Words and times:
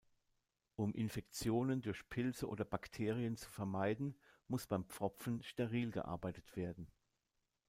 Um 0.77 0.95
Infektionen 0.95 1.83
durch 1.83 2.09
Pilze 2.09 2.47
oder 2.49 2.65
Bakterien 2.65 3.37
zu 3.37 3.47
vermeiden, 3.51 4.17
muss 4.47 4.65
beim 4.65 4.85
Pfropfen 4.85 5.43
steril 5.43 5.91
gearbeitet 5.91 6.55
werden. 6.55 6.87